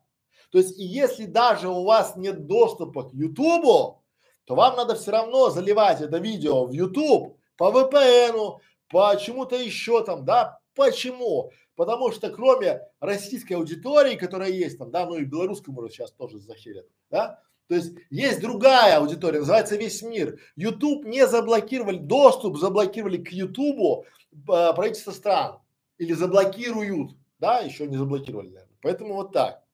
[0.50, 4.02] То есть и если даже у вас нет доступа к Ютубу,
[4.44, 10.04] то вам надо все равно заливать это видео в YouTube по VPN, по чему-то еще
[10.04, 11.50] там, да, почему?
[11.74, 16.86] Потому что кроме российской аудитории, которая есть там, да, ну и белорусскому сейчас тоже захерят,
[17.10, 20.38] да, то есть есть другая аудитория, называется весь мир.
[20.54, 25.60] YouTube не заблокировали, доступ заблокировали к YouTube э, правительство стран.
[25.98, 28.76] Или заблокируют, да, еще не заблокировали, наверное.
[28.82, 29.64] Поэтому вот так.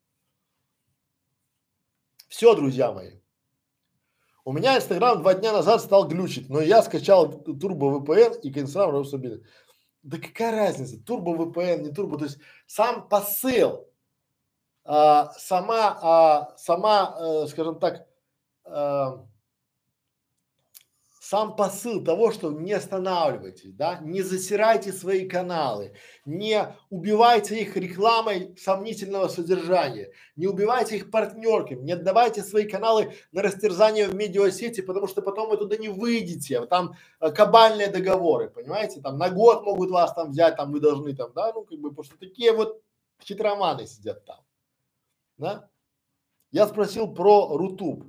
[2.28, 3.18] Все, друзья мои.
[4.44, 8.58] У меня Инстаграм два дня назад стал глючить, но я скачал Turbo VPN и к
[8.58, 9.04] Инстаграму
[10.02, 13.86] Да какая разница, Turbo VPN, не Turbo, то есть сам посыл
[14.84, 18.06] а, сама, а, сама, э, скажем так,
[18.64, 19.06] э,
[21.20, 25.94] сам посыл того, что не останавливайтесь, да, не засирайте свои каналы,
[26.26, 33.40] не убивайте их рекламой сомнительного содержания, не убивайте их партнерками, не отдавайте свои каналы на
[33.40, 39.00] растерзание в медиасети, потому что потом вы туда не выйдете, там э, кабальные договоры, понимаете,
[39.00, 41.90] там на год могут вас там взять, там вы должны там, да, ну как бы,
[41.90, 42.82] потому что такие вот
[43.22, 44.40] хитроманы сидят там
[45.42, 45.68] да?
[46.52, 48.04] Я спросил про Рутуб.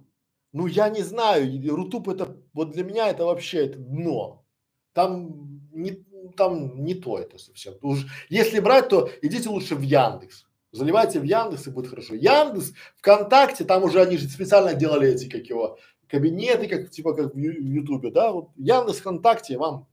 [0.54, 4.46] Ну, я не знаю, Рутуб это, вот для меня это вообще это дно.
[4.94, 6.06] Там не,
[6.38, 7.74] там не то это совсем.
[7.82, 10.46] Уж если брать, то идите лучше в Яндекс.
[10.72, 12.14] Заливайте в Яндекс и будет хорошо.
[12.16, 17.34] Яндекс, ВКонтакте, там уже они же специально делали эти, как его, кабинеты, как типа как
[17.34, 19.88] в Ютубе, да, вот Яндекс, ВКонтакте, вам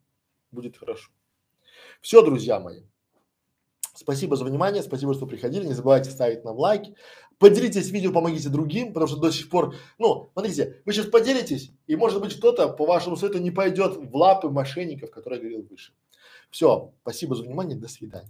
[0.50, 1.10] будет хорошо.
[2.02, 2.82] Все, друзья мои.
[3.94, 5.66] Спасибо за внимание, спасибо, что приходили.
[5.66, 6.94] Не забывайте ставить нам лайки.
[7.40, 11.96] Поделитесь видео, помогите другим, потому что до сих пор, ну, смотрите, вы сейчас поделитесь, и
[11.96, 15.92] может быть кто-то по вашему совету не пойдет в лапы мошенников, которые я говорил выше.
[16.50, 18.28] Все, спасибо за внимание, до свидания.